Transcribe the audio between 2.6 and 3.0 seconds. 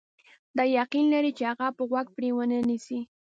نیسي.